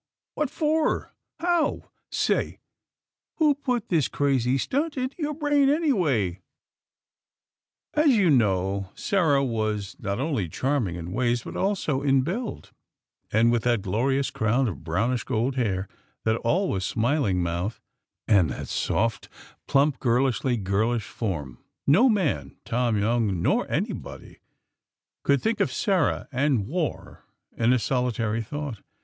What 0.33 0.49
for? 0.49 1.13
How? 1.41 1.91
Say!! 2.09 2.59
Who 3.35 3.53
put 3.53 3.89
this 3.89 4.07
crazy 4.07 4.57
stunt 4.57 4.97
into 4.97 5.15
your 5.19 5.35
brain, 5.35 5.69
anyway?" 5.69 6.41
As 7.93 8.09
you 8.09 8.31
know, 8.31 8.89
Sarah 8.95 9.43
was 9.45 9.95
not 9.99 10.19
only 10.19 10.49
charming 10.49 10.95
in 10.95 11.11
ways, 11.11 11.43
but 11.43 11.55
also 11.55 12.01
in 12.01 12.23
build; 12.23 12.71
and, 13.31 13.51
with 13.51 13.61
that 13.65 13.83
glorious 13.83 14.31
crown 14.31 14.67
of 14.67 14.83
brownish 14.83 15.23
gold 15.23 15.55
hair, 15.55 15.87
that 16.23 16.37
always 16.37 16.83
smiling 16.83 17.43
mouth 17.43 17.79
and 18.27 18.49
that 18.49 18.69
soft, 18.69 19.29
plump 19.67 19.99
girlishly 19.99 20.57
girlish 20.57 21.05
form, 21.05 21.59
no 21.85 22.09
man, 22.09 22.57
Tom 22.65 22.97
Young 22.99 23.39
nor 23.43 23.69
anybody, 23.69 24.39
could 25.21 25.43
think 25.43 25.59
of 25.59 25.71
Sarah 25.71 26.27
and 26.31 26.65
war 26.65 27.23
in 27.55 27.71
a 27.71 27.77
solitary 27.77 28.41
thought. 28.41 28.81